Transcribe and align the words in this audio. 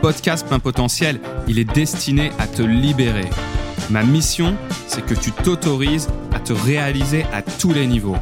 podcast 0.00 0.46
Plein 0.46 0.60
Potentiel, 0.60 1.20
il 1.46 1.58
est 1.58 1.64
destiné 1.64 2.30
à 2.38 2.46
te 2.46 2.62
libérer. 2.62 3.28
Ma 3.90 4.02
mission, 4.02 4.56
c'est 4.86 5.04
que 5.04 5.14
tu 5.14 5.30
t'autorises 5.30 6.08
à 6.32 6.40
te 6.40 6.52
réaliser 6.52 7.24
à 7.32 7.42
tous 7.42 7.72
les 7.72 7.86
niveaux. 7.86 8.16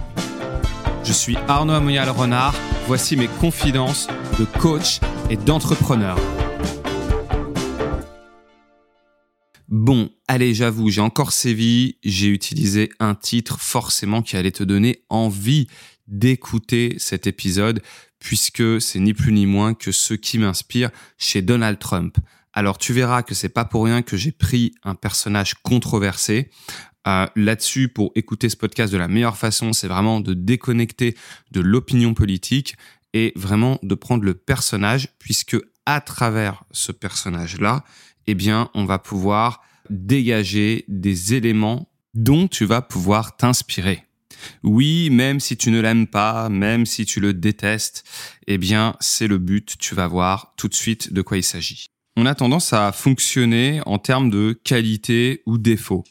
Je 1.04 1.12
suis 1.12 1.36
Arnaud 1.46 1.74
Amoyal 1.74 2.10
Renard, 2.10 2.54
voici 2.86 3.16
mes 3.16 3.28
confidences 3.28 4.08
de 4.38 4.44
coach 4.44 4.98
et 5.30 5.36
d'entrepreneur. 5.36 6.18
Bon, 9.68 10.10
allez, 10.26 10.54
j'avoue, 10.54 10.90
j'ai 10.90 11.00
encore 11.00 11.32
sévi, 11.32 11.98
j'ai 12.02 12.28
utilisé 12.28 12.90
un 12.98 13.14
titre 13.14 13.60
forcément 13.60 14.22
qui 14.22 14.36
allait 14.36 14.50
te 14.50 14.64
donner 14.64 15.04
envie 15.10 15.68
d'écouter 16.08 16.96
cet 16.98 17.26
épisode 17.26 17.82
puisque 18.18 18.80
c'est 18.80 18.98
ni 18.98 19.14
plus 19.14 19.32
ni 19.32 19.46
moins 19.46 19.74
que 19.74 19.92
ce 19.92 20.14
qui 20.14 20.38
m'inspire 20.38 20.90
chez 21.18 21.42
Donald 21.42 21.78
Trump. 21.78 22.16
Alors 22.52 22.78
tu 22.78 22.92
verras 22.92 23.22
que 23.22 23.34
c'est 23.34 23.48
pas 23.48 23.64
pour 23.64 23.84
rien 23.84 24.02
que 24.02 24.16
j'ai 24.16 24.32
pris 24.32 24.74
un 24.82 24.94
personnage 24.94 25.54
controversé. 25.62 26.50
Euh, 27.06 27.26
Là-dessus, 27.36 27.88
pour 27.88 28.10
écouter 28.16 28.48
ce 28.48 28.56
podcast 28.56 28.92
de 28.92 28.98
la 28.98 29.08
meilleure 29.08 29.36
façon, 29.36 29.72
c'est 29.72 29.86
vraiment 29.86 30.20
de 30.20 30.34
déconnecter 30.34 31.16
de 31.52 31.60
l'opinion 31.60 32.14
politique 32.14 32.76
et 33.14 33.32
vraiment 33.36 33.78
de 33.82 33.94
prendre 33.94 34.24
le 34.24 34.34
personnage, 34.34 35.08
puisque 35.18 35.56
à 35.86 36.00
travers 36.00 36.64
ce 36.70 36.92
personnage-là, 36.92 37.84
eh 38.26 38.34
bien, 38.34 38.70
on 38.74 38.84
va 38.84 38.98
pouvoir 38.98 39.62
dégager 39.88 40.84
des 40.88 41.34
éléments 41.34 41.88
dont 42.12 42.48
tu 42.48 42.66
vas 42.66 42.82
pouvoir 42.82 43.36
t'inspirer. 43.36 44.07
Oui, 44.62 45.10
même 45.10 45.40
si 45.40 45.56
tu 45.56 45.70
ne 45.70 45.80
l'aimes 45.80 46.06
pas, 46.06 46.48
même 46.48 46.86
si 46.86 47.04
tu 47.04 47.20
le 47.20 47.34
détestes, 47.34 48.04
eh 48.46 48.58
bien, 48.58 48.96
c'est 49.00 49.26
le 49.26 49.38
but. 49.38 49.76
Tu 49.78 49.94
vas 49.94 50.06
voir 50.06 50.54
tout 50.56 50.68
de 50.68 50.74
suite 50.74 51.12
de 51.12 51.22
quoi 51.22 51.36
il 51.36 51.42
s'agit. 51.42 51.86
On 52.16 52.26
a 52.26 52.34
tendance 52.34 52.72
à 52.72 52.92
fonctionner 52.92 53.80
en 53.86 53.98
termes 53.98 54.30
de 54.30 54.58
qualité 54.64 55.42
ou 55.46 55.58
défaut. 55.58 56.04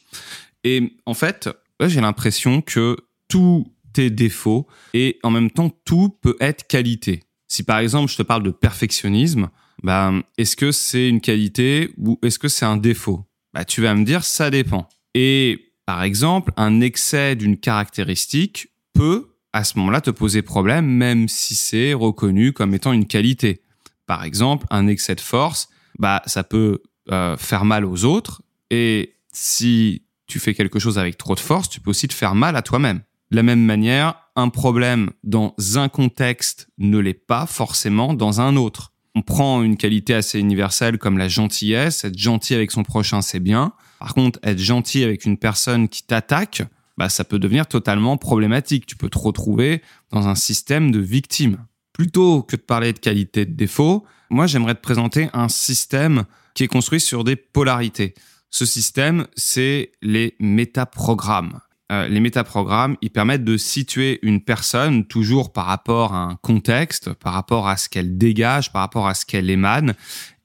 Et 0.63 0.97
en 1.05 1.13
fait, 1.13 1.49
j'ai 1.81 2.01
l'impression 2.01 2.61
que 2.61 2.97
tout 3.27 3.67
est 3.97 4.09
défaut 4.09 4.67
et 4.93 5.19
en 5.23 5.31
même 5.31 5.51
temps, 5.51 5.69
tout 5.85 6.09
peut 6.21 6.37
être 6.39 6.67
qualité. 6.67 7.23
Si 7.47 7.63
par 7.63 7.79
exemple, 7.79 8.11
je 8.11 8.17
te 8.17 8.23
parle 8.23 8.43
de 8.43 8.51
perfectionnisme, 8.51 9.49
ben, 9.83 10.23
est-ce 10.37 10.55
que 10.55 10.71
c'est 10.71 11.07
une 11.07 11.21
qualité 11.21 11.91
ou 11.97 12.19
est-ce 12.23 12.39
que 12.39 12.47
c'est 12.47 12.65
un 12.65 12.77
défaut? 12.77 13.25
Bah, 13.53 13.65
Tu 13.65 13.81
vas 13.81 13.93
me 13.93 14.03
dire, 14.03 14.23
ça 14.23 14.49
dépend. 14.49 14.89
Et 15.13 15.66
par 15.87 16.03
exemple, 16.03 16.51
un 16.57 16.81
excès 16.81 17.37
d'une 17.37 17.55
caractéristique 17.55 18.67
peut 18.93 19.29
à 19.53 19.63
ce 19.63 19.77
moment-là 19.79 20.01
te 20.01 20.09
poser 20.09 20.41
problème, 20.41 20.85
même 20.85 21.29
si 21.29 21.55
c'est 21.55 21.93
reconnu 21.93 22.51
comme 22.51 22.73
étant 22.73 22.91
une 22.91 23.07
qualité. 23.07 23.61
Par 24.05 24.25
exemple, 24.25 24.67
un 24.69 24.87
excès 24.87 25.15
de 25.15 25.21
force, 25.21 25.69
bah, 25.97 26.21
ça 26.25 26.43
peut 26.43 26.81
euh, 27.09 27.37
faire 27.37 27.63
mal 27.63 27.85
aux 27.85 28.03
autres, 28.03 28.41
et 28.69 29.13
si 29.31 30.03
tu 30.27 30.39
fais 30.39 30.53
quelque 30.53 30.77
chose 30.77 30.99
avec 30.99 31.17
trop 31.17 31.35
de 31.35 31.39
force, 31.39 31.69
tu 31.69 31.79
peux 31.79 31.91
aussi 31.91 32.09
te 32.09 32.13
faire 32.13 32.35
mal 32.35 32.57
à 32.57 32.61
toi-même. 32.61 32.99
De 33.31 33.37
la 33.37 33.43
même 33.43 33.63
manière, 33.63 34.15
un 34.35 34.49
problème 34.49 35.11
dans 35.23 35.55
un 35.75 35.87
contexte 35.87 36.67
ne 36.77 36.97
l'est 36.97 37.13
pas 37.13 37.45
forcément 37.45 38.13
dans 38.13 38.41
un 38.41 38.57
autre. 38.57 38.91
On 39.15 39.21
prend 39.21 39.63
une 39.63 39.77
qualité 39.77 40.13
assez 40.13 40.37
universelle 40.37 40.97
comme 40.97 41.17
la 41.17 41.29
gentillesse, 41.29 42.03
être 42.03 42.17
gentil 42.17 42.55
avec 42.55 42.71
son 42.71 42.83
prochain, 42.83 43.21
c'est 43.21 43.39
bien. 43.39 43.71
Par 43.99 44.13
contre, 44.13 44.39
être 44.43 44.59
gentil 44.59 45.03
avec 45.03 45.25
une 45.25 45.37
personne 45.37 45.89
qui 45.89 46.03
t'attaque, 46.03 46.63
bah, 46.97 47.09
ça 47.09 47.23
peut 47.23 47.39
devenir 47.39 47.67
totalement 47.67 48.17
problématique. 48.17 48.85
Tu 48.85 48.95
peux 48.95 49.09
te 49.09 49.17
retrouver 49.17 49.81
dans 50.11 50.27
un 50.27 50.35
système 50.35 50.91
de 50.91 50.99
victimes. 50.99 51.57
Plutôt 51.93 52.43
que 52.43 52.55
de 52.55 52.61
parler 52.61 52.93
de 52.93 52.99
qualité 52.99 53.45
de 53.45 53.53
défaut, 53.53 54.05
moi, 54.29 54.47
j'aimerais 54.47 54.75
te 54.75 54.81
présenter 54.81 55.29
un 55.33 55.49
système 55.49 56.25
qui 56.53 56.63
est 56.63 56.67
construit 56.67 56.99
sur 56.99 57.23
des 57.23 57.35
polarités. 57.35 58.13
Ce 58.49 58.65
système, 58.65 59.27
c'est 59.35 59.91
les 60.01 60.35
métaprogrammes. 60.39 61.59
Euh, 61.91 62.07
les 62.07 62.19
métaprogrammes, 62.19 62.97
ils 63.01 63.09
permettent 63.09 63.45
de 63.45 63.55
situer 63.55 64.19
une 64.21 64.41
personne 64.41 65.05
toujours 65.05 65.53
par 65.53 65.65
rapport 65.65 66.13
à 66.13 66.23
un 66.23 66.35
contexte, 66.35 67.13
par 67.13 67.33
rapport 67.33 67.67
à 67.67 67.77
ce 67.77 67.87
qu'elle 67.87 68.17
dégage, 68.17 68.73
par 68.73 68.81
rapport 68.81 69.07
à 69.07 69.13
ce 69.13 69.25
qu'elle 69.25 69.49
émane, 69.49 69.93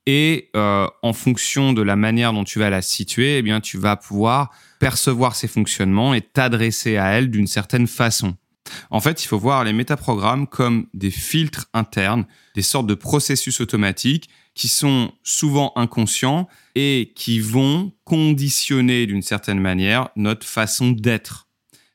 et 0.06 0.50
euh, 0.56 0.86
en 1.02 1.12
fonction 1.12 1.72
de 1.72 1.82
la 1.82 1.96
manière 1.96 2.32
dont 2.32 2.44
tu 2.44 2.58
vas 2.58 2.70
la 2.70 2.82
situer, 2.82 3.38
eh 3.38 3.42
bien, 3.42 3.60
tu 3.60 3.78
vas 3.78 3.96
pouvoir 3.96 4.50
percevoir 4.80 5.36
ses 5.36 5.48
fonctionnements 5.48 6.14
et 6.14 6.20
t'adresser 6.20 6.96
à 6.96 7.12
elle 7.12 7.30
d'une 7.30 7.46
certaine 7.46 7.86
façon. 7.86 8.36
En 8.90 9.00
fait, 9.00 9.22
il 9.24 9.26
faut 9.26 9.38
voir 9.38 9.64
les 9.64 9.72
métaprogrammes 9.72 10.46
comme 10.46 10.86
des 10.94 11.10
filtres 11.10 11.66
internes, 11.74 12.26
des 12.54 12.62
sortes 12.62 12.86
de 12.86 12.94
processus 12.94 13.60
automatiques 13.60 14.28
qui 14.54 14.68
sont 14.68 15.12
souvent 15.22 15.72
inconscients 15.76 16.48
et 16.74 17.12
qui 17.14 17.40
vont 17.40 17.92
conditionner 18.04 19.06
d'une 19.06 19.22
certaine 19.22 19.60
manière 19.60 20.08
notre 20.16 20.46
façon 20.46 20.90
d'être. 20.90 21.48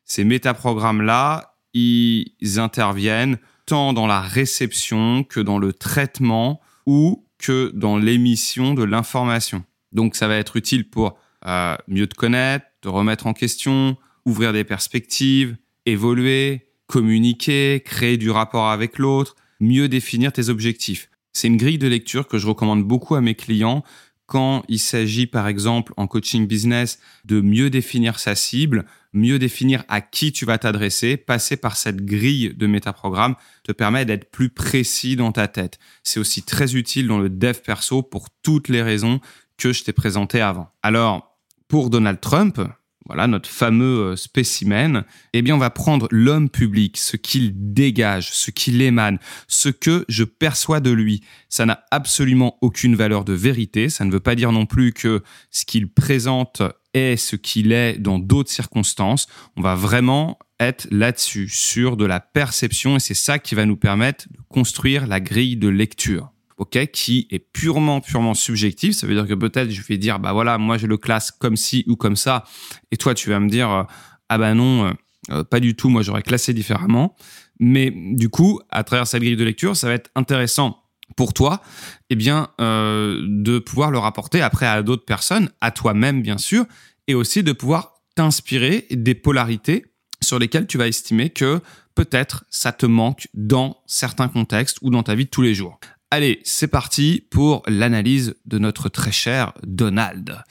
Ces 0.06 0.24
métaprogrammes-là, 0.24 1.56
ils 1.74 2.32
interviennent 2.58 3.38
tant 3.66 3.94
dans 3.94 4.08
la 4.08 4.22
réception 4.22 5.24
que 5.24 5.40
dans 5.40 5.60
le 5.60 5.74
traitement 5.74 6.62
ou 6.86 7.27
que 7.38 7.72
dans 7.74 7.98
l'émission 7.98 8.74
de 8.74 8.84
l'information. 8.84 9.64
Donc 9.92 10.16
ça 10.16 10.28
va 10.28 10.36
être 10.36 10.58
utile 10.58 10.90
pour 10.90 11.18
euh, 11.46 11.76
mieux 11.88 12.08
te 12.08 12.16
connaître, 12.16 12.66
te 12.82 12.88
remettre 12.88 13.28
en 13.28 13.34
question, 13.34 13.98
ouvrir 14.26 14.54
des 14.54 14.64
perspectives, 14.64 15.56
évoluer, 15.86 16.68
communiquer, 16.88 17.82
créer 17.86 18.18
du 18.18 18.30
rapport 18.30 18.70
avec 18.70 18.98
l'autre, 18.98 19.36
mieux 19.60 19.88
définir 19.88 20.32
tes 20.32 20.50
objectifs. 20.50 21.10
C'est 21.34 21.48
une 21.48 21.58
grille 21.58 21.78
de 21.78 21.88
lecture 21.88 22.28
que 22.28 22.38
je 22.38 22.48
recommande 22.48 22.84
beaucoup 22.84 23.16
à 23.16 23.22
mes 23.22 23.36
clients 23.36 23.84
quand 24.26 24.64
il 24.68 24.80
s'agit 24.80 25.26
par 25.26 25.48
exemple 25.48 25.94
en 25.98 26.06
coaching 26.06 26.48
business 26.48 27.00
de 27.26 27.42
mieux 27.42 27.70
définir 27.70 28.20
sa 28.20 28.36
cible, 28.36 28.86
mieux 29.18 29.40
définir 29.40 29.84
à 29.88 30.02
qui 30.02 30.32
tu 30.32 30.46
vas 30.46 30.58
t'adresser, 30.58 31.18
passer 31.18 31.58
par 31.58 31.76
cette 31.76 32.06
grille 32.06 32.54
de 32.56 32.68
métaprogramme 32.68 33.36
te 33.64 33.72
permet 33.72 34.06
d'être 34.06 34.32
plus 34.32 34.50
précis 34.50 35.16
dans 35.16 35.32
ta 35.32 35.48
tête. 35.48 35.80
C'est 36.04 36.20
aussi 36.20 36.44
très 36.44 36.76
utile 36.76 37.08
dans 37.08 37.20
le 37.20 37.30
dev 37.30 37.56
perso 37.66 38.02
pour 38.02 38.30
toutes 38.44 38.70
les 38.70 38.82
raisons 38.82 39.20
que 39.58 39.74
je 39.74 39.84
t'ai 39.84 39.94
présentées 39.94 40.42
avant. 40.42 40.70
Alors, 40.84 41.38
pour 41.68 41.90
Donald 41.90 42.22
Trump, 42.22 42.62
voilà 43.08 43.28
notre 43.28 43.50
fameux 43.50 44.12
euh, 44.12 44.16
spécimen, 44.16 45.06
eh 45.34 45.42
bien 45.42 45.56
on 45.56 45.60
va 45.60 45.70
prendre 45.70 46.08
l'homme 46.12 46.50
public, 46.50 46.98
ce 46.98 47.16
qu'il 47.16 47.74
dégage, 47.74 48.32
ce 48.34 48.52
qu'il 48.52 48.82
émane, 48.82 49.18
ce 49.48 49.70
que 49.70 50.06
je 50.10 50.26
perçois 50.26 50.82
de 50.82 50.92
lui. 50.92 51.24
Ça 51.50 51.66
n'a 51.66 51.86
absolument 51.92 52.58
aucune 52.62 52.96
valeur 52.96 53.24
de 53.24 53.34
vérité, 53.34 53.90
ça 53.90 54.04
ne 54.04 54.12
veut 54.12 54.20
pas 54.20 54.36
dire 54.36 54.52
non 54.52 54.66
plus 54.66 54.92
que 54.92 55.24
ce 55.52 55.66
qu'il 55.66 55.90
présente 55.90 56.62
est 56.98 57.18
ce 57.18 57.36
qu'il 57.36 57.72
est 57.72 57.98
dans 57.98 58.20
d'autres 58.20 58.52
circonstances. 58.52 59.28
On 59.56 59.62
va 59.62 59.76
vraiment 59.76 60.38
être 60.60 60.88
là-dessus, 60.92 61.48
sur 61.50 61.96
de 61.96 62.06
la 62.06 62.20
perception, 62.20 62.98
et 62.98 63.00
c'est 63.00 63.14
ça 63.14 63.40
qui 63.40 63.56
va 63.56 63.66
nous 63.66 63.78
permettre 63.78 64.28
de 64.32 64.40
construire 64.50 65.08
la 65.08 65.20
grille 65.20 65.56
de 65.56 65.70
lecture 65.70 66.32
ok, 66.58 66.88
qui 66.92 67.28
est 67.30 67.40
purement, 67.40 68.02
purement 68.02 68.34
subjectif. 68.34 68.96
Ça 68.96 69.08
veut 69.08 69.14
dire 69.14 69.28
que 69.28 69.34
peut-être 69.34 69.70
je 69.70 69.82
vais 69.82 69.98
dire, 69.98 70.20
bah 70.20 70.34
voilà, 70.34 70.58
moi 70.58 70.78
je 70.78 70.88
le 70.88 70.98
classe 70.98 71.32
comme 71.32 71.56
ci 71.56 71.84
ou 71.88 71.96
comme 71.96 72.16
ça, 72.16 72.44
et 72.92 72.98
toi 72.98 73.14
tu 73.14 73.30
vas 73.30 73.40
me 73.40 73.50
dire, 73.50 73.70
euh, 73.72 73.84
ah 74.30 74.38
bah 74.38 74.54
non, 74.54 74.86
euh, 74.86 74.92
euh, 75.32 75.44
pas 75.44 75.60
du 75.60 75.76
tout, 75.76 75.90
moi 75.90 76.02
j'aurais 76.02 76.24
classé 76.24 76.54
différemment. 76.54 77.16
Mais 77.60 77.92
du 77.92 78.30
coup, 78.30 78.60
à 78.70 78.84
travers 78.84 79.08
cette 79.08 79.22
grille 79.22 79.36
de 79.36 79.44
lecture, 79.44 79.76
ça 79.76 79.88
va 79.88 79.94
être 79.94 80.12
intéressant 80.16 80.84
pour 81.18 81.34
toi, 81.34 81.62
eh 82.10 82.16
bien, 82.16 82.48
de 82.60 83.60
pouvoir 83.60 83.92
le 83.92 83.98
rapporter 83.98 84.42
après 84.42 84.66
à 84.68 84.82
d'autres 84.84 85.04
personnes, 85.04 85.50
à 85.60 85.72
toi-même 85.72 86.22
bien 86.22 86.38
sûr, 86.38 86.66
et 87.08 87.16
aussi 87.16 87.44
de 87.44 87.52
pouvoir 87.52 87.96
t'inspirer 88.16 88.88
des 88.92 89.16
polarités 89.16 89.86
sur 90.22 90.40
lesquelles 90.40 90.68
tu 90.68 90.78
vas 90.78 90.88
estimer 90.88 91.30
que 91.30 91.60
peut-être 91.96 92.46
ça 92.50 92.72
te 92.72 92.86
manque 92.86 93.28
dans 93.34 93.78
certains 93.88 94.28
contextes 94.28 94.78
ou 94.82 94.90
dans 94.90 95.04
ta 95.04 95.16
vie 95.16 95.26
de 95.26 95.30
tous 95.30 95.42
les 95.42 95.54
jours. 95.54 95.80
Allez, 96.10 96.40
c'est 96.44 96.68
parti 96.68 97.26
pour 97.32 97.64
l'analyse 97.68 98.36
de 98.46 98.60
notre 98.60 98.88
très 98.88 99.12
cher 99.12 99.54
Donald. 99.64 100.42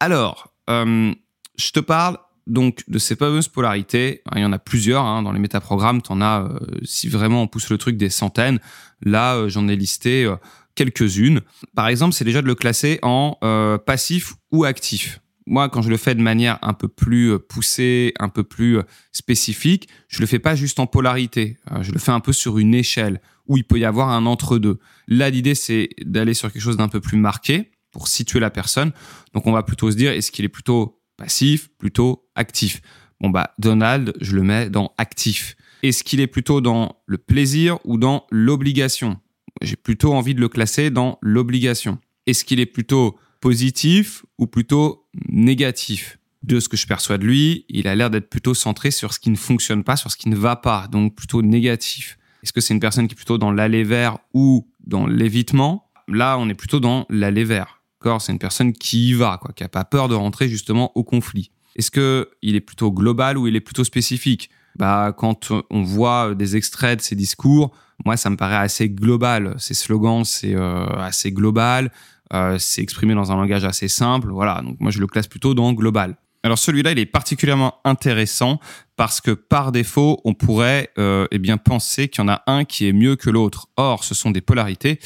Alors, 0.00 0.54
euh, 0.70 1.12
je 1.58 1.70
te 1.72 1.80
parle 1.80 2.18
donc 2.48 2.82
de 2.88 2.98
ces 2.98 3.16
fameuses 3.16 3.48
polarités. 3.48 4.22
Il 4.34 4.42
y 4.42 4.44
en 4.44 4.52
a 4.52 4.58
plusieurs 4.58 5.04
hein, 5.04 5.22
dans 5.22 5.32
les 5.32 5.38
métaprogrammes. 5.38 6.02
Tu 6.02 6.12
en 6.12 6.20
as, 6.20 6.42
euh, 6.42 6.58
si 6.82 7.08
vraiment 7.08 7.42
on 7.42 7.46
pousse 7.46 7.70
le 7.70 7.78
truc, 7.78 7.96
des 7.96 8.10
centaines. 8.10 8.58
Là, 9.02 9.36
euh, 9.36 9.48
j'en 9.48 9.68
ai 9.68 9.76
listé 9.76 10.28
quelques-unes. 10.74 11.40
Par 11.74 11.88
exemple, 11.88 12.14
c'est 12.14 12.24
déjà 12.24 12.42
de 12.42 12.46
le 12.46 12.54
classer 12.54 12.98
en 13.02 13.38
passif 13.84 14.34
ou 14.50 14.64
actif 14.64 15.20
moi, 15.48 15.68
quand 15.68 15.82
je 15.82 15.88
le 15.88 15.96
fais 15.96 16.14
de 16.14 16.20
manière 16.20 16.58
un 16.62 16.74
peu 16.74 16.88
plus 16.88 17.32
euh, 17.32 17.38
poussée, 17.38 18.12
un 18.18 18.28
peu 18.28 18.44
plus 18.44 18.78
euh, 18.78 18.82
spécifique, 19.12 19.88
je 20.08 20.20
le 20.20 20.26
fais 20.26 20.38
pas 20.38 20.54
juste 20.54 20.78
en 20.78 20.86
polarité. 20.86 21.56
Euh, 21.72 21.82
je 21.82 21.90
le 21.90 21.98
fais 21.98 22.12
un 22.12 22.20
peu 22.20 22.32
sur 22.32 22.58
une 22.58 22.74
échelle 22.74 23.20
où 23.46 23.56
il 23.56 23.64
peut 23.64 23.78
y 23.78 23.84
avoir 23.84 24.10
un 24.10 24.26
entre-deux. 24.26 24.78
Là, 25.08 25.30
l'idée, 25.30 25.54
c'est 25.54 25.88
d'aller 26.04 26.34
sur 26.34 26.52
quelque 26.52 26.62
chose 26.62 26.76
d'un 26.76 26.88
peu 26.88 27.00
plus 27.00 27.16
marqué 27.16 27.70
pour 27.90 28.08
situer 28.08 28.40
la 28.40 28.50
personne. 28.50 28.92
Donc, 29.32 29.46
on 29.46 29.52
va 29.52 29.62
plutôt 29.62 29.90
se 29.90 29.96
dire, 29.96 30.12
est-ce 30.12 30.30
qu'il 30.30 30.44
est 30.44 30.50
plutôt 30.50 31.00
passif, 31.16 31.70
plutôt 31.78 32.27
actif 32.38 32.80
Bon, 33.20 33.30
bah, 33.30 33.52
Donald, 33.58 34.14
je 34.20 34.36
le 34.36 34.42
mets 34.42 34.70
dans 34.70 34.92
actif. 34.96 35.56
Est-ce 35.82 36.04
qu'il 36.04 36.20
est 36.20 36.28
plutôt 36.28 36.60
dans 36.60 36.96
le 37.06 37.18
plaisir 37.18 37.78
ou 37.84 37.98
dans 37.98 38.26
l'obligation? 38.30 39.18
J'ai 39.60 39.76
plutôt 39.76 40.14
envie 40.14 40.34
de 40.34 40.40
le 40.40 40.48
classer 40.48 40.90
dans 40.90 41.18
l'obligation. 41.20 41.98
Est-ce 42.26 42.44
qu'il 42.44 42.60
est 42.60 42.66
plutôt 42.66 43.18
positif 43.40 44.24
ou 44.38 44.46
plutôt 44.46 45.06
négatif? 45.28 46.18
De 46.44 46.60
ce 46.60 46.68
que 46.68 46.76
je 46.76 46.86
perçois 46.86 47.18
de 47.18 47.24
lui, 47.24 47.64
il 47.68 47.88
a 47.88 47.96
l'air 47.96 48.10
d'être 48.10 48.30
plutôt 48.30 48.54
centré 48.54 48.92
sur 48.92 49.12
ce 49.12 49.18
qui 49.18 49.30
ne 49.30 49.36
fonctionne 49.36 49.82
pas, 49.82 49.96
sur 49.96 50.12
ce 50.12 50.16
qui 50.16 50.28
ne 50.28 50.36
va 50.36 50.54
pas, 50.54 50.86
donc 50.86 51.16
plutôt 51.16 51.42
négatif. 51.42 52.16
Est-ce 52.44 52.52
que 52.52 52.60
c'est 52.60 52.72
une 52.72 52.80
personne 52.80 53.08
qui 53.08 53.14
est 53.14 53.16
plutôt 53.16 53.38
dans 53.38 53.50
l'aller 53.50 53.82
vers 53.82 54.18
ou 54.32 54.70
dans 54.86 55.08
l'évitement? 55.08 55.90
Là, 56.06 56.38
on 56.38 56.48
est 56.48 56.54
plutôt 56.54 56.78
dans 56.78 57.06
l'aller 57.10 57.42
vers. 57.42 57.82
C'est 58.20 58.32
une 58.32 58.38
personne 58.38 58.72
qui 58.72 59.10
y 59.10 59.12
va, 59.12 59.38
quoi, 59.40 59.52
qui 59.52 59.64
a 59.64 59.68
pas 59.68 59.84
peur 59.84 60.08
de 60.08 60.14
rentrer 60.14 60.48
justement 60.48 60.96
au 60.96 61.02
conflit. 61.04 61.50
Est-ce 61.76 61.90
que 61.90 62.30
il 62.42 62.56
est 62.56 62.60
plutôt 62.60 62.90
global 62.90 63.38
ou 63.38 63.46
il 63.46 63.56
est 63.56 63.60
plutôt 63.60 63.84
spécifique? 63.84 64.50
Bah, 64.76 65.12
quand 65.16 65.52
on 65.70 65.82
voit 65.82 66.34
des 66.34 66.56
extraits 66.56 66.98
de 66.98 67.02
ses 67.02 67.16
discours, 67.16 67.72
moi, 68.04 68.16
ça 68.16 68.30
me 68.30 68.36
paraît 68.36 68.56
assez 68.56 68.88
global. 68.88 69.54
Ses 69.58 69.74
slogans, 69.74 70.24
c'est 70.24 70.54
euh, 70.54 70.86
assez 70.98 71.32
global. 71.32 71.90
Euh, 72.32 72.56
c'est 72.58 72.82
exprimé 72.82 73.14
dans 73.14 73.32
un 73.32 73.36
langage 73.36 73.64
assez 73.64 73.88
simple. 73.88 74.28
Voilà. 74.28 74.60
Donc 74.62 74.78
moi, 74.80 74.90
je 74.90 75.00
le 75.00 75.06
classe 75.06 75.26
plutôt 75.26 75.54
dans 75.54 75.72
global. 75.72 76.16
Alors 76.44 76.58
celui-là, 76.58 76.92
il 76.92 76.98
est 76.98 77.06
particulièrement 77.06 77.80
intéressant 77.84 78.60
parce 78.98 79.20
que 79.20 79.30
par 79.30 79.70
défaut, 79.70 80.20
on 80.24 80.34
pourrait 80.34 80.90
euh, 80.98 81.28
eh 81.30 81.38
bien 81.38 81.56
penser 81.56 82.08
qu'il 82.08 82.20
y 82.20 82.24
en 82.24 82.28
a 82.28 82.42
un 82.48 82.64
qui 82.64 82.88
est 82.88 82.92
mieux 82.92 83.14
que 83.14 83.30
l'autre. 83.30 83.68
Or, 83.76 84.02
ce 84.02 84.12
sont 84.12 84.32
des 84.32 84.40
polarités 84.40 84.98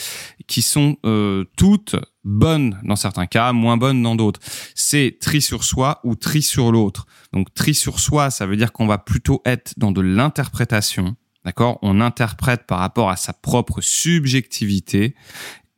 qui 0.47 0.63
sont 0.63 0.97
euh, 1.05 1.45
toutes 1.59 1.97
bonnes 2.25 2.81
dans 2.85 2.97
certains 2.97 3.27
cas, 3.27 3.53
moins 3.53 3.77
bonnes 3.77 4.03
dans 4.03 4.17
d'autres. 4.17 4.41
C'est 4.75 5.19
tri 5.21 5.43
sur 5.43 5.63
soi 5.63 6.01
ou 6.05 6.15
tri 6.15 6.41
sur 6.41 6.73
l'autre. 6.73 7.07
Donc 7.35 7.53
tri 7.53 7.75
sur 7.75 8.01
soi, 8.01 8.31
ça 8.31 8.47
veut 8.47 8.57
dire 8.57 8.73
qu'on 8.73 8.87
va 8.87 8.97
plutôt 8.97 9.43
être 9.45 9.75
dans 9.77 9.93
de 9.93 10.01
l'interprétation. 10.01 11.15
D'accord? 11.45 11.79
On 11.83 12.01
interprète 12.01 12.67
par 12.67 12.79
rapport 12.79 13.11
à 13.11 13.17
sa 13.17 13.35
propre 13.35 13.83
subjectivité 13.83 15.15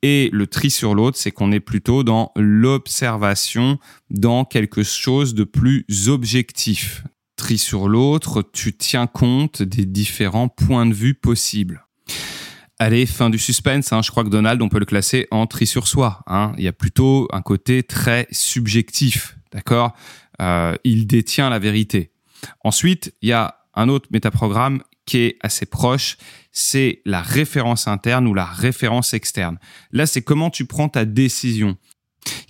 et 0.03 0.29
le 0.33 0.47
tri 0.47 0.71
sur 0.71 0.95
l'autre, 0.95 1.19
c'est 1.19 1.33
qu'on 1.33 1.51
est 1.51 1.61
plutôt 1.61 2.05
dans 2.05 2.31
l'observation, 2.37 3.79
dans 4.11 4.45
quelque 4.45 4.85
chose 4.85 5.35
de 5.35 5.43
plus 5.43 5.85
objectif. 6.07 7.03
Sur 7.45 7.89
l'autre, 7.89 8.43
tu 8.43 8.75
tiens 8.75 9.07
compte 9.07 9.63
des 9.63 9.85
différents 9.85 10.49
points 10.49 10.87
de 10.87 10.95
vue 10.95 11.15
possibles. 11.15 11.87
Allez, 12.79 13.05
fin 13.05 13.29
du 13.29 13.39
suspense. 13.39 13.93
Hein. 13.93 14.01
Je 14.03 14.11
crois 14.11 14.25
que 14.25 14.31
Donald, 14.31 14.61
on 14.63 14.71
peut 14.71 14.79
le 14.79 14.87
classer 14.87 15.29
en 15.31 15.47
tri 15.47 15.67
sur 15.67 15.87
soi. 15.87 16.23
Hein. 16.27 16.55
Il 16.57 16.65
y 16.65 16.69
a 16.69 16.73
plutôt 16.73 17.29
un 17.33 17.43
côté 17.43 17.83
très 17.83 18.27
subjectif, 18.33 19.37
d'accord? 19.53 19.93
Euh, 20.41 20.75
Il 20.85 21.07
détient 21.07 21.51
la 21.51 21.59
vérité. 21.59 22.13
Ensuite, 22.65 23.15
il 23.21 23.29
y 23.29 23.33
a 23.33 23.59
un 23.75 23.89
autre 23.89 24.09
métaprogramme 24.11 24.83
qui 25.05 25.19
est 25.19 25.37
assez 25.43 25.67
proche, 25.67 26.17
c'est 26.51 27.03
la 27.05 27.21
référence 27.21 27.89
interne 27.89 28.27
ou 28.27 28.33
la 28.33 28.47
référence 28.47 29.13
externe. 29.13 29.59
Là, 29.93 30.07
c'est 30.07 30.23
comment 30.23 30.51
tu 30.51 30.65
prends 30.65 30.89
ta 30.89 31.05
décision. 31.05 31.77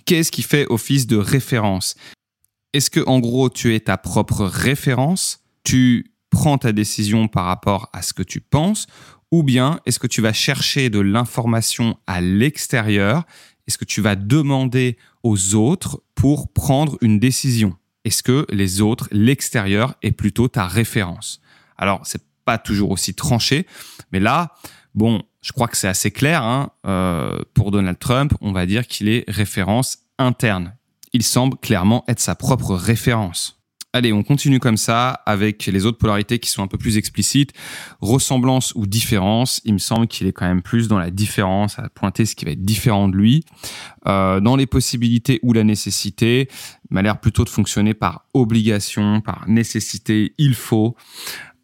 Qu'est-ce 0.05 0.31
qui 0.31 0.41
fait 0.41 0.65
office 0.67 1.05
de 1.05 1.17
référence? 1.17 1.95
Est-ce 2.75 2.89
que 2.89 2.99
en 3.07 3.19
gros, 3.21 3.49
tu 3.49 3.73
es 3.73 3.79
ta 3.79 3.95
propre 3.95 4.43
référence? 4.43 5.39
Tu 5.63 6.11
prends 6.29 6.57
ta 6.57 6.73
décision 6.73 7.29
par 7.29 7.45
rapport 7.45 7.89
à 7.93 8.01
ce 8.01 8.11
que 8.11 8.21
tu 8.21 8.41
penses? 8.41 8.87
Ou 9.31 9.43
bien 9.43 9.79
est-ce 9.85 9.97
que 9.97 10.07
tu 10.07 10.19
vas 10.19 10.33
chercher 10.33 10.89
de 10.89 10.99
l'information 10.99 11.97
à 12.05 12.19
l'extérieur? 12.19 13.23
Est-ce 13.65 13.77
que 13.77 13.85
tu 13.85 14.01
vas 14.01 14.17
demander 14.17 14.97
aux 15.23 15.55
autres 15.55 16.03
pour 16.15 16.51
prendre 16.51 16.97
une 16.99 17.17
décision? 17.17 17.77
Est-ce 18.03 18.23
que 18.23 18.45
les 18.49 18.81
autres, 18.81 19.07
l'extérieur 19.09 19.95
est 20.01 20.11
plutôt 20.11 20.49
ta 20.49 20.67
référence? 20.67 21.39
Alors, 21.77 22.01
c'est 22.03 22.23
pas 22.43 22.57
toujours 22.57 22.91
aussi 22.91 23.13
tranché. 23.13 23.67
Mais 24.11 24.19
là, 24.19 24.51
bon, 24.95 25.23
je 25.41 25.53
crois 25.53 25.69
que 25.69 25.77
c'est 25.77 25.87
assez 25.87 26.11
clair. 26.11 26.43
Hein, 26.43 26.71
euh, 26.85 27.39
pour 27.53 27.71
Donald 27.71 27.99
Trump, 27.99 28.33
on 28.41 28.51
va 28.51 28.65
dire 28.65 28.85
qu'il 28.85 29.07
est 29.07 29.23
référence 29.29 29.99
interne. 30.17 30.75
Il 31.15 31.23
semble 31.23 31.55
clairement 31.55 32.03
être 32.09 32.19
sa 32.19 32.35
propre 32.35 32.75
référence. 32.75 33.63
Allez, 33.93 34.11
on 34.11 34.21
continue 34.21 34.59
comme 34.59 34.75
ça 34.75 35.11
avec 35.25 35.65
les 35.65 35.85
autres 35.85 35.97
polarités 35.97 36.39
qui 36.39 36.49
sont 36.49 36.61
un 36.61 36.67
peu 36.67 36.77
plus 36.77 36.97
explicites. 36.97 37.53
Ressemblance 38.01 38.73
ou 38.75 38.85
différence, 38.85 39.61
il 39.63 39.71
me 39.71 39.77
semble 39.77 40.07
qu'il 40.07 40.27
est 40.27 40.33
quand 40.33 40.45
même 40.45 40.61
plus 40.61 40.89
dans 40.89 40.99
la 40.99 41.11
différence, 41.11 41.79
à 41.79 41.87
pointer 41.87 42.25
ce 42.25 42.35
qui 42.35 42.43
va 42.43 42.51
être 42.51 42.65
différent 42.65 43.07
de 43.07 43.15
lui. 43.15 43.45
Euh, 44.07 44.41
dans 44.41 44.57
les 44.57 44.65
possibilités 44.65 45.39
ou 45.41 45.53
la 45.53 45.63
nécessité, 45.63 46.49
il 46.91 46.93
m'a 46.93 47.01
l'air 47.01 47.21
plutôt 47.21 47.45
de 47.45 47.49
fonctionner 47.49 47.93
par 47.93 48.25
obligation, 48.33 49.21
par 49.21 49.45
nécessité, 49.47 50.33
il 50.37 50.53
faut. 50.53 50.97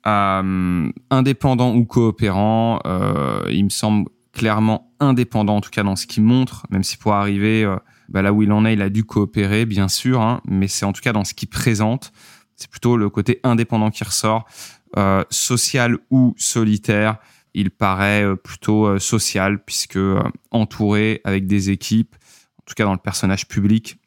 Euh, 0.07 0.89
indépendant 1.09 1.75
ou 1.75 1.83
coopérant, 1.83 2.79
euh, 2.85 3.43
il 3.51 3.65
me 3.65 3.69
semble 3.69 4.09
clairement 4.31 4.93
indépendant, 5.01 5.57
en 5.57 5.61
tout 5.61 5.71
cas 5.71 5.83
dans 5.83 5.97
ce 5.97 6.07
qu'il 6.07 6.23
montre, 6.23 6.65
même 6.69 6.83
si 6.83 6.95
pour 6.95 7.11
arriver 7.11 7.67
bah 8.11 8.21
là 8.21 8.33
où 8.33 8.43
il 8.43 8.51
en 8.51 8.65
est, 8.65 8.73
il 8.73 8.81
a 8.81 8.89
dû 8.89 9.03
coopérer, 9.03 9.65
bien 9.65 9.87
sûr, 9.87 10.21
hein, 10.21 10.41
mais 10.45 10.67
c'est 10.67 10.85
en 10.85 10.93
tout 10.93 11.01
cas 11.01 11.13
dans 11.13 11.23
ce 11.23 11.33
qu'il 11.33 11.49
présente, 11.49 12.11
c'est 12.55 12.69
plutôt 12.69 12.97
le 12.97 13.09
côté 13.09 13.39
indépendant 13.43 13.89
qui 13.89 14.03
ressort, 14.03 14.45
euh, 14.97 15.23
social 15.29 15.97
ou 16.09 16.35
solitaire. 16.37 17.17
Il 17.53 17.71
paraît 17.71 18.23
euh, 18.23 18.35
plutôt 18.35 18.99
social 18.99 19.63
puisque 19.63 19.99
entouré 20.51 21.21
avec 21.23 21.47
des 21.47 21.69
équipes, 21.69 22.15
en 22.59 22.63
tout 22.65 22.75
cas 22.75 22.83
dans 22.83 22.93
le 22.93 22.99
personnage 22.99 23.47
public, 23.47 23.97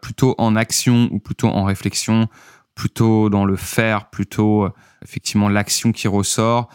plutôt 0.00 0.36
en 0.38 0.54
action 0.54 1.08
ou 1.10 1.18
plutôt 1.18 1.48
en 1.48 1.64
réflexion, 1.64 2.28
plutôt 2.76 3.28
dans 3.30 3.44
le 3.44 3.56
faire, 3.56 4.10
plutôt 4.10 4.68
effectivement 5.02 5.48
l'action 5.48 5.90
qui 5.90 6.06
ressort. 6.06 6.68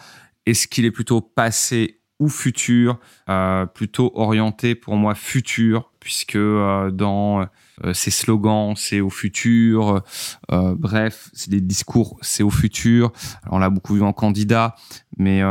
Est-ce 0.44 0.68
qu'il 0.68 0.84
est 0.84 0.90
plutôt 0.90 1.22
passé 1.22 2.01
ou 2.22 2.28
futur 2.28 2.98
euh, 3.28 3.66
Plutôt 3.66 4.12
orienté 4.14 4.76
pour 4.76 4.94
moi 4.94 5.16
futur, 5.16 5.90
puisque 5.98 6.36
euh, 6.36 6.92
dans 6.92 7.40
euh, 7.84 7.92
ses 7.92 8.12
slogans, 8.12 8.74
c'est 8.76 9.00
au 9.00 9.10
futur. 9.10 10.02
bref, 10.48 11.30
c'est 11.32 11.50
des 11.50 11.60
discours, 11.60 12.16
c'est 12.22 12.44
au 12.44 12.50
futur. 12.50 13.12
On 13.50 13.58
l'a 13.58 13.70
beaucoup 13.70 13.94
vu 13.94 14.02
en 14.02 14.12
candidat, 14.12 14.76
mais 15.18 15.42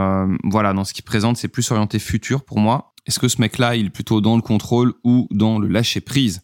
voilà, 0.44 0.74
dans 0.74 0.86
ce 0.86 0.94
qu'il 0.94 1.04
présente, 1.04 1.36
c'est 1.38 1.50
plus 1.50 1.70
orienté 1.72 2.00
futur 2.00 2.44
pour 2.46 2.60
moi. 2.60 2.94
Est-ce 3.06 3.20
que 3.20 3.28
ce 3.28 3.42
mec-là, 3.42 3.76
il 3.76 3.88
est 3.88 3.90
plutôt 3.90 4.22
dans 4.22 4.36
le 4.36 4.42
contrôle 4.42 4.94
ou 5.04 5.28
dans 5.32 5.60
le 5.60 5.68
lâcher 5.68 6.02
prise 6.02 6.42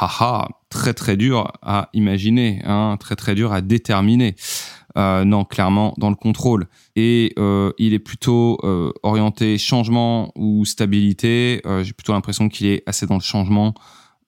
Haha, 0.00 0.48
très 0.70 0.94
très 0.94 1.16
dur 1.16 1.52
à 1.60 1.88
imaginer, 1.92 2.62
hein, 2.64 2.96
très 3.00 3.16
très 3.16 3.34
dur 3.34 3.52
à 3.52 3.60
déterminer. 3.60 4.36
Euh, 4.98 5.24
non, 5.24 5.44
clairement 5.44 5.94
dans 5.96 6.10
le 6.10 6.16
contrôle. 6.16 6.66
Et 6.96 7.32
euh, 7.38 7.72
il 7.78 7.94
est 7.94 8.00
plutôt 8.00 8.58
euh, 8.64 8.92
orienté 9.04 9.56
changement 9.56 10.32
ou 10.34 10.64
stabilité. 10.64 11.62
J'ai 11.82 11.92
plutôt 11.92 12.12
l'impression 12.12 12.48
qu'il 12.48 12.66
est 12.66 12.82
assez 12.86 13.06
dans 13.06 13.14
le 13.14 13.20
changement 13.20 13.74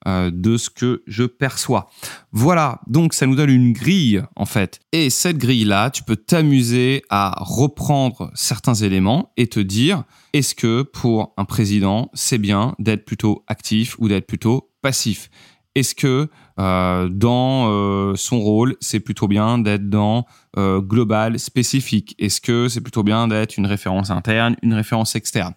de 0.07 0.57
ce 0.57 0.71
que 0.71 1.03
je 1.07 1.25
perçois. 1.25 1.91
Voilà, 2.33 2.81
donc 2.87 3.13
ça 3.13 3.27
nous 3.27 3.37
donne 3.37 3.51
une 3.51 3.73
grille 3.73 4.23
en 4.35 4.47
fait. 4.47 4.81
Et 4.93 5.11
cette 5.11 5.37
grille-là, 5.37 5.91
tu 5.91 6.03
peux 6.03 6.17
t'amuser 6.17 7.03
à 7.11 7.35
reprendre 7.39 8.31
certains 8.35 8.75
éléments 8.75 9.33
et 9.37 9.47
te 9.47 9.61
dire, 9.61 10.05
est-ce 10.33 10.55
que 10.55 10.83
pour 10.83 11.35
un 11.37 11.45
président, 11.45 12.11
c'est 12.15 12.39
bien 12.39 12.75
d'être 12.79 13.05
plutôt 13.05 13.45
actif 13.47 13.97
ou 13.99 14.09
d'être 14.09 14.27
plutôt 14.27 14.71
passif? 14.81 15.29
Est-ce 15.75 15.95
que 15.95 16.29
euh, 16.59 17.09
dans 17.09 17.71
euh, 17.71 18.15
son 18.17 18.41
rôle, 18.41 18.77
c'est 18.81 19.01
plutôt 19.01 19.29
bien 19.29 19.59
d'être 19.59 19.89
dans 19.89 20.27
euh, 20.57 20.81
global 20.81 21.39
spécifique? 21.39 22.15
Est-ce 22.19 22.41
que 22.41 22.69
c'est 22.69 22.81
plutôt 22.81 23.03
bien 23.03 23.29
d'être 23.29 23.57
une 23.57 23.67
référence 23.67 24.11
interne, 24.11 24.57
une 24.63 24.75
référence 24.75 25.15
externe? 25.15 25.55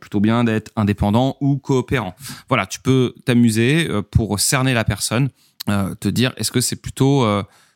Plutôt 0.00 0.18
bien 0.18 0.42
d'être 0.42 0.72
indépendant 0.74 1.36
ou 1.40 1.56
coopérant? 1.56 2.16
Voilà, 2.48 2.66
tu 2.66 2.80
peux 2.80 3.14
t'amuser 3.24 3.88
pour 4.10 4.40
cerner 4.40 4.74
la 4.74 4.82
personne, 4.82 5.28
te 6.00 6.08
dire 6.08 6.32
est-ce 6.36 6.50
que 6.50 6.60
c'est 6.60 6.82
plutôt 6.82 7.24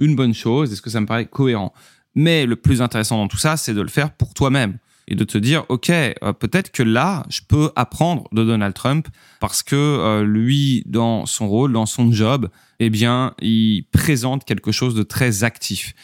une 0.00 0.16
bonne 0.16 0.34
chose? 0.34 0.72
Est-ce 0.72 0.82
que 0.82 0.90
ça 0.90 1.00
me 1.00 1.06
paraît 1.06 1.26
cohérent? 1.26 1.72
Mais 2.16 2.44
le 2.44 2.56
plus 2.56 2.82
intéressant 2.82 3.18
dans 3.18 3.28
tout 3.28 3.36
ça, 3.36 3.56
c'est 3.56 3.72
de 3.72 3.82
le 3.82 3.88
faire 3.88 4.10
pour 4.10 4.34
toi-même 4.34 4.78
et 5.10 5.16
de 5.16 5.24
te 5.24 5.36
dire, 5.36 5.64
OK, 5.68 5.90
euh, 5.90 6.32
peut-être 6.32 6.70
que 6.70 6.84
là, 6.84 7.24
je 7.28 7.40
peux 7.46 7.72
apprendre 7.74 8.28
de 8.32 8.44
Donald 8.44 8.74
Trump 8.74 9.08
parce 9.40 9.64
que 9.64 9.74
euh, 9.74 10.24
lui, 10.24 10.84
dans 10.86 11.26
son 11.26 11.48
rôle, 11.48 11.72
dans 11.72 11.86
son 11.86 12.12
job, 12.12 12.48
eh 12.78 12.90
bien, 12.90 13.34
il 13.42 13.84
présente 13.92 14.44
quelque 14.44 14.70
chose 14.70 14.94
de 14.94 15.02
très 15.02 15.42
actif. 15.42 15.94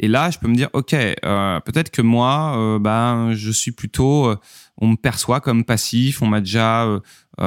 Et 0.00 0.08
là, 0.08 0.30
je 0.30 0.38
peux 0.38 0.48
me 0.48 0.56
dire, 0.56 0.68
OK, 0.72 0.94
euh, 0.94 1.60
peut-être 1.60 1.90
que 1.90 2.02
moi, 2.02 2.78
ben, 2.80 3.32
je 3.32 3.50
suis 3.50 3.72
plutôt, 3.72 4.34
on 4.76 4.88
me 4.88 4.96
perçoit 4.96 5.40
comme 5.40 5.64
passif, 5.64 6.20
on 6.20 6.26
m'a 6.26 6.40
déjà 6.40 6.86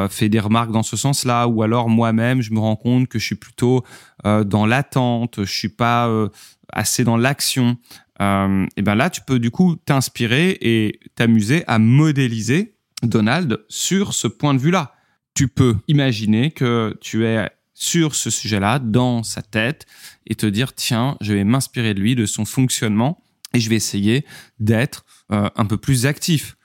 fait 0.09 0.29
des 0.29 0.39
remarques 0.39 0.71
dans 0.71 0.81
ce 0.81 0.97
sens-là, 0.97 1.47
ou 1.47 1.61
alors 1.61 1.89
moi-même, 1.89 2.41
je 2.41 2.51
me 2.51 2.57
rends 2.57 2.75
compte 2.75 3.07
que 3.07 3.19
je 3.19 3.25
suis 3.25 3.35
plutôt 3.35 3.83
dans 4.23 4.65
l'attente, 4.65 5.45
je 5.45 5.53
suis 5.53 5.69
pas 5.69 6.09
assez 6.73 7.03
dans 7.03 7.17
l'action 7.17 7.77
euh, 8.21 8.65
et 8.75 8.81
ben 8.81 8.95
là, 8.95 9.09
tu 9.09 9.21
peux 9.21 9.39
du 9.39 9.51
coup 9.51 9.75
t'inspirer 9.75 10.57
et 10.61 10.99
t'amuser 11.15 11.63
à 11.67 11.79
modéliser 11.79 12.75
Donald 13.03 13.63
sur 13.69 14.13
ce 14.13 14.27
point 14.27 14.53
de 14.53 14.59
vue-là. 14.59 14.93
Tu 15.33 15.47
peux 15.47 15.77
imaginer 15.87 16.51
que 16.51 16.97
tu 16.99 17.25
es 17.25 17.49
sur 17.73 18.13
ce 18.13 18.29
sujet-là, 18.29 18.79
dans 18.79 19.23
sa 19.23 19.41
tête, 19.41 19.85
et 20.27 20.35
te 20.35 20.45
dire, 20.45 20.73
tiens, 20.73 21.17
je 21.21 21.33
vais 21.33 21.45
m'inspirer 21.45 21.93
de 21.93 22.01
lui, 22.01 22.15
de 22.15 22.25
son 22.25 22.43
fonctionnement, 22.43 23.23
et 23.53 23.61
je 23.61 23.69
vais 23.69 23.77
essayer 23.77 24.25
d'être 24.59 25.05
euh, 25.31 25.49
un 25.55 25.65
peu 25.65 25.77
plus 25.77 26.05
actif. 26.05 26.57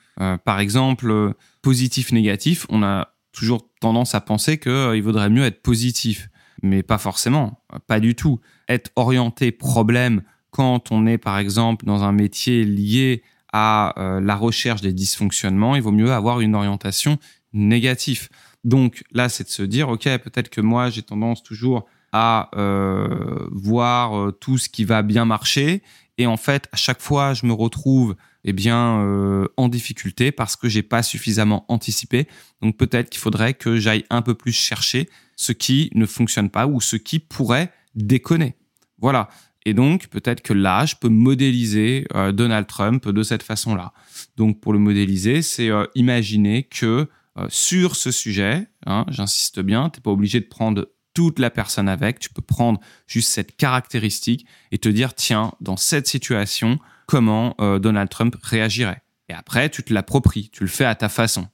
par 0.44 0.60
exemple, 0.60 1.34
positif, 1.62 2.12
négatif, 2.12 2.66
on 2.68 2.82
a 2.82 3.14
toujours 3.32 3.68
tendance 3.80 4.14
à 4.14 4.20
penser 4.20 4.58
qu'il 4.58 5.02
vaudrait 5.02 5.30
mieux 5.30 5.44
être 5.44 5.62
positif. 5.62 6.28
Mais 6.62 6.82
pas 6.82 6.98
forcément, 6.98 7.62
pas 7.86 8.00
du 8.00 8.14
tout. 8.14 8.40
Être 8.68 8.90
orienté 8.96 9.52
problème 9.52 10.22
quand 10.54 10.92
on 10.92 11.04
est 11.04 11.18
par 11.18 11.38
exemple 11.38 11.84
dans 11.84 12.04
un 12.04 12.12
métier 12.12 12.62
lié 12.62 13.24
à 13.52 13.92
euh, 13.98 14.20
la 14.20 14.36
recherche 14.36 14.82
des 14.82 14.92
dysfonctionnements, 14.92 15.74
il 15.74 15.82
vaut 15.82 15.90
mieux 15.90 16.12
avoir 16.12 16.40
une 16.40 16.54
orientation 16.54 17.18
négative. 17.52 18.28
Donc 18.62 19.02
là, 19.10 19.28
c'est 19.28 19.42
de 19.42 19.48
se 19.48 19.64
dire, 19.64 19.88
OK, 19.88 20.04
peut-être 20.04 20.50
que 20.50 20.60
moi, 20.60 20.90
j'ai 20.90 21.02
tendance 21.02 21.42
toujours 21.42 21.86
à 22.12 22.50
euh, 22.54 23.48
voir 23.50 24.16
euh, 24.16 24.30
tout 24.30 24.56
ce 24.56 24.68
qui 24.68 24.84
va 24.84 25.02
bien 25.02 25.24
marcher. 25.24 25.82
Et 26.18 26.28
en 26.28 26.36
fait, 26.36 26.68
à 26.70 26.76
chaque 26.76 27.00
fois, 27.00 27.34
je 27.34 27.46
me 27.46 27.52
retrouve 27.52 28.14
eh 28.44 28.52
bien, 28.52 29.48
en 29.56 29.68
difficulté 29.68 30.30
parce 30.30 30.54
que 30.54 30.68
j'ai 30.68 30.82
pas 30.82 31.02
suffisamment 31.02 31.64
anticipé. 31.68 32.28
Donc 32.62 32.76
peut-être 32.76 33.10
qu'il 33.10 33.20
faudrait 33.20 33.54
que 33.54 33.78
j'aille 33.78 34.04
un 34.10 34.22
peu 34.22 34.34
plus 34.34 34.52
chercher 34.52 35.08
ce 35.34 35.50
qui 35.50 35.90
ne 35.94 36.06
fonctionne 36.06 36.50
pas 36.50 36.66
ou 36.68 36.80
ce 36.80 36.94
qui 36.94 37.18
pourrait 37.18 37.72
déconner. 37.96 38.54
Voilà. 38.98 39.28
Et 39.64 39.74
donc, 39.74 40.08
peut-être 40.08 40.42
que 40.42 40.52
là, 40.52 40.84
je 40.84 40.94
peux 40.96 41.08
modéliser 41.08 42.06
euh, 42.14 42.32
Donald 42.32 42.66
Trump 42.66 43.08
de 43.08 43.22
cette 43.22 43.42
façon-là. 43.42 43.92
Donc, 44.36 44.60
pour 44.60 44.72
le 44.72 44.78
modéliser, 44.78 45.42
c'est 45.42 45.70
euh, 45.70 45.86
imaginer 45.94 46.64
que 46.64 47.08
euh, 47.38 47.46
sur 47.48 47.96
ce 47.96 48.10
sujet, 48.10 48.68
hein, 48.86 49.06
j'insiste 49.08 49.60
bien, 49.60 49.88
tu 49.88 49.98
n'es 49.98 50.02
pas 50.02 50.10
obligé 50.10 50.40
de 50.40 50.46
prendre 50.46 50.88
toute 51.14 51.38
la 51.38 51.50
personne 51.50 51.88
avec, 51.88 52.18
tu 52.18 52.28
peux 52.28 52.42
prendre 52.42 52.80
juste 53.06 53.30
cette 53.30 53.56
caractéristique 53.56 54.46
et 54.72 54.78
te 54.78 54.88
dire, 54.88 55.14
tiens, 55.14 55.52
dans 55.60 55.76
cette 55.76 56.08
situation, 56.08 56.78
comment 57.06 57.54
Donald 57.78 58.08
Trump 58.08 58.34
réagirait. 58.42 59.00
Et 59.28 59.32
après, 59.32 59.70
tu 59.70 59.84
te 59.84 59.94
l'appropries, 59.94 60.50
tu 60.50 60.64
le 60.64 60.68
fais 60.68 60.84
à 60.84 60.96
ta 60.96 61.08
façon. 61.08 61.46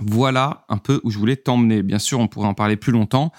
voilà 0.00 0.64
un 0.70 0.78
peu 0.78 1.02
où 1.04 1.10
je 1.10 1.18
voulais 1.18 1.36
t'emmener. 1.36 1.82
Bien 1.82 1.98
sûr, 1.98 2.18
on 2.18 2.28
pourrait 2.28 2.48
en 2.48 2.54
parler 2.54 2.76
plus 2.76 2.92
longtemps. 2.92 3.30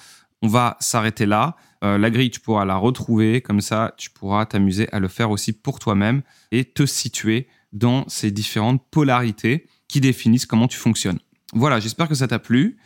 On 0.41 0.47
va 0.47 0.77
s'arrêter 0.79 1.25
là. 1.25 1.55
Euh, 1.83 1.97
la 1.97 2.09
grille, 2.09 2.31
tu 2.31 2.39
pourras 2.39 2.65
la 2.65 2.77
retrouver, 2.77 3.41
comme 3.41 3.61
ça, 3.61 3.93
tu 3.97 4.09
pourras 4.09 4.45
t'amuser 4.45 4.87
à 4.91 4.99
le 4.99 5.07
faire 5.07 5.31
aussi 5.31 5.53
pour 5.53 5.79
toi-même 5.79 6.21
et 6.51 6.65
te 6.65 6.85
situer 6.85 7.47
dans 7.73 8.07
ces 8.07 8.31
différentes 8.31 8.83
polarités 8.89 9.67
qui 9.87 10.01
définissent 10.01 10.45
comment 10.45 10.67
tu 10.67 10.77
fonctionnes. 10.77 11.19
Voilà, 11.53 11.79
j'espère 11.79 12.07
que 12.07 12.15
ça 12.15 12.27
t'a 12.27 12.39
plu 12.39 12.77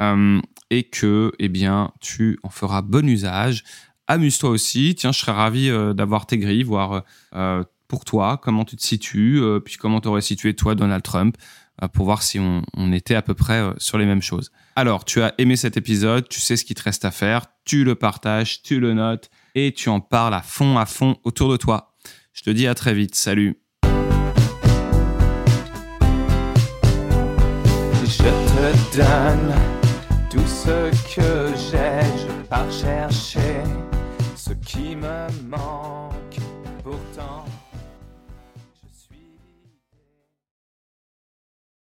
euh, 0.00 0.40
et 0.70 0.84
que, 0.84 1.32
eh 1.38 1.48
bien, 1.48 1.92
tu 2.00 2.38
en 2.42 2.50
feras 2.50 2.82
bon 2.82 3.08
usage. 3.08 3.64
Amuse-toi 4.06 4.50
aussi. 4.50 4.94
Tiens, 4.94 5.12
je 5.12 5.20
serais 5.20 5.32
ravi 5.32 5.70
euh, 5.70 5.94
d'avoir 5.94 6.26
tes 6.26 6.38
grilles, 6.38 6.62
voir 6.62 7.04
pour 7.88 8.04
toi 8.04 8.38
comment 8.42 8.64
tu 8.64 8.76
te 8.76 8.82
situes, 8.82 9.40
puis 9.64 9.76
comment 9.76 10.00
tu 10.00 10.08
aurais 10.08 10.22
situé 10.22 10.54
toi 10.54 10.74
Donald 10.74 11.02
Trump. 11.02 11.36
Euh, 11.82 11.88
pour 11.88 12.04
voir 12.04 12.22
si 12.22 12.38
on, 12.38 12.92
était 12.92 13.16
à 13.16 13.22
peu 13.22 13.34
près 13.34 13.60
euh, 13.60 13.72
sur 13.78 13.98
les 13.98 14.06
mêmes 14.06 14.22
choses. 14.22 14.52
Alors, 14.76 15.04
tu 15.04 15.20
as 15.22 15.34
aimé 15.38 15.56
cet 15.56 15.76
épisode, 15.76 16.28
tu 16.28 16.38
sais 16.40 16.56
ce 16.56 16.64
qu'il 16.64 16.76
te 16.76 16.82
reste 16.82 17.04
à 17.04 17.10
faire, 17.10 17.46
tu 17.64 17.82
le 17.82 17.96
partages, 17.96 18.62
tu 18.62 18.78
le 18.78 18.94
notes 18.94 19.28
et 19.56 19.72
tu 19.72 19.88
en 19.88 20.00
parles 20.00 20.34
à 20.34 20.42
fond, 20.42 20.78
à 20.78 20.86
fond 20.86 21.16
autour 21.24 21.50
de 21.50 21.56
toi. 21.56 21.94
Je 22.32 22.42
te 22.42 22.50
dis 22.50 22.68
à 22.68 22.74
très 22.74 22.94
vite, 22.94 23.16
salut. 23.16 23.60